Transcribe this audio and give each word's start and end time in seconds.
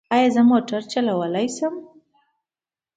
ایا 0.15 0.27
زه 0.35 0.41
موټر 0.49 0.81
چلولی 0.91 1.47
شم؟ 1.55 1.75